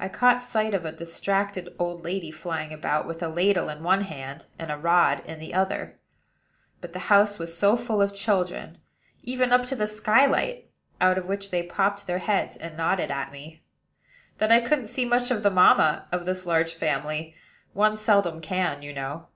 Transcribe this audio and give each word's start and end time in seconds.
I 0.00 0.08
caught 0.08 0.42
sight 0.42 0.74
of 0.74 0.84
a 0.84 0.90
distracted 0.90 1.72
old 1.78 2.02
lady 2.02 2.32
flying 2.32 2.72
about, 2.72 3.06
with 3.06 3.22
a 3.22 3.28
ladle 3.28 3.68
in 3.68 3.84
one 3.84 4.00
hand, 4.00 4.46
and 4.58 4.72
a 4.72 4.76
rod 4.76 5.22
in 5.24 5.38
the 5.38 5.54
other; 5.54 6.00
but 6.80 6.92
the 6.94 6.98
house 7.14 7.38
was 7.38 7.56
so 7.56 7.76
full 7.76 8.02
of 8.02 8.12
children 8.12 8.78
(even 9.22 9.52
up 9.52 9.66
to 9.66 9.76
the 9.76 9.86
skylight, 9.86 10.68
out 11.00 11.16
of 11.16 11.28
which 11.28 11.52
they 11.52 11.62
popped 11.62 12.08
their 12.08 12.18
heads, 12.18 12.56
and 12.56 12.76
nodded 12.76 13.12
at 13.12 13.30
me) 13.30 13.62
that 14.38 14.50
I 14.50 14.58
couldn't 14.58 14.88
see 14.88 15.04
much 15.04 15.30
of 15.30 15.44
the 15.44 15.48
mamma 15.50 16.08
of 16.10 16.24
this 16.24 16.44
large 16.44 16.74
family: 16.74 17.36
one 17.72 17.96
seldom 17.96 18.40
can, 18.40 18.82
you 18.82 18.92
know. 18.92 19.28